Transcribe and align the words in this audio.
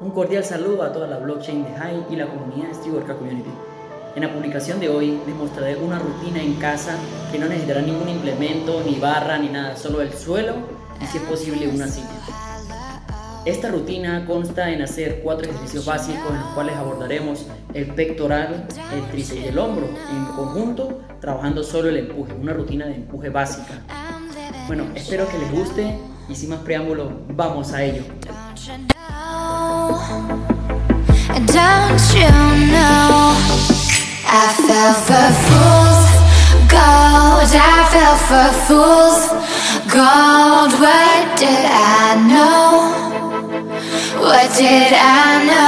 Un 0.00 0.10
cordial 0.12 0.44
saludo 0.44 0.84
a 0.84 0.92
toda 0.92 1.08
la 1.08 1.18
blockchain 1.18 1.64
de 1.64 1.74
HAI 1.74 2.06
y 2.08 2.14
la 2.14 2.26
comunidad 2.26 2.72
Steelworker 2.72 3.16
Community. 3.16 3.50
En 4.14 4.22
la 4.22 4.32
publicación 4.32 4.78
de 4.78 4.88
hoy 4.88 5.18
les 5.26 5.34
mostraré 5.34 5.74
una 5.74 5.98
rutina 5.98 6.40
en 6.40 6.54
casa 6.54 6.96
que 7.32 7.38
no 7.38 7.46
necesitará 7.46 7.82
ningún 7.82 8.08
implemento, 8.08 8.80
ni 8.86 8.94
barra, 9.00 9.38
ni 9.38 9.48
nada, 9.48 9.76
solo 9.76 10.00
el 10.00 10.12
suelo 10.12 10.54
y 11.02 11.06
si 11.06 11.18
es 11.18 11.24
posible 11.24 11.66
una 11.66 11.88
silla. 11.88 12.10
Esta 13.44 13.70
rutina 13.70 14.24
consta 14.24 14.70
en 14.70 14.82
hacer 14.82 15.20
cuatro 15.20 15.50
ejercicios 15.50 15.84
básicos 15.84 16.30
en 16.30 16.40
los 16.40 16.50
cuales 16.50 16.76
abordaremos 16.76 17.46
el 17.74 17.92
pectoral, 17.92 18.68
el 18.94 19.02
tríceps 19.10 19.40
y 19.40 19.48
el 19.48 19.58
hombro 19.58 19.88
en 19.88 20.24
conjunto, 20.36 21.00
trabajando 21.20 21.64
solo 21.64 21.88
el 21.88 21.96
empuje, 21.96 22.34
una 22.34 22.52
rutina 22.52 22.86
de 22.86 22.94
empuje 22.94 23.30
básica. 23.30 23.82
Bueno, 24.68 24.84
espero 24.94 25.28
que 25.28 25.38
les 25.38 25.50
guste 25.50 25.98
y 26.28 26.36
sin 26.36 26.50
más 26.50 26.60
preámbulo, 26.60 27.10
vamos 27.30 27.72
a 27.72 27.82
ello. 27.82 28.04
Don't 31.46 32.04
you 32.14 32.32
know 32.72 33.32
I 34.26 34.46
fell 34.66 34.94
for 35.06 35.28
fools? 35.46 36.02
Gold 36.68 37.50
I 37.54 37.88
fell 37.92 38.16
for 38.28 38.48
fools. 38.66 39.20
Gold 39.92 40.72
What 40.80 41.38
did 41.38 41.64
I 41.64 42.16
know? 42.28 42.68
What 44.20 44.48
did 44.56 44.92
I 44.92 45.44
know 45.46 45.67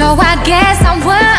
So 0.00 0.16
I 0.16 0.42
guess 0.44 0.80
I'm 0.82 1.04
worth 1.04 1.29